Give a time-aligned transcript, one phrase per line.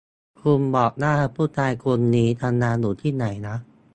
[0.41, 3.55] คุณบอกว่า ผู้ชายคนนี้ทำงานอยู่ที่ไหนนะ